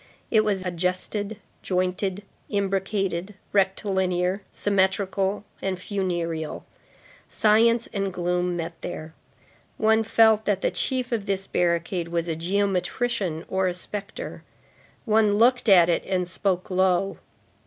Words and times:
It 0.31 0.43
was 0.43 0.65
adjusted, 0.65 1.37
jointed, 1.61 2.23
imbricated, 2.49 3.35
rectilinear, 3.53 4.41
symmetrical 4.49 5.43
and 5.61 5.79
funereal. 5.79 6.65
Science 7.29 7.87
and 7.93 8.11
gloom 8.11 8.57
met 8.57 8.73
there. 8.81 9.13
One 9.77 10.01
felt 10.01 10.45
that 10.45 10.61
the 10.63 10.71
chief 10.71 11.11
of 11.11 11.27
this 11.27 11.45
barricade 11.45 12.07
was 12.07 12.27
a 12.27 12.35
geometrician 12.35 13.45
or 13.47 13.67
a 13.67 13.75
spectre. 13.75 14.41
One 15.05 15.37
looked 15.37 15.69
at 15.69 15.87
it 15.87 16.03
and 16.07 16.27
spoke 16.27 16.71
low. 16.71 17.19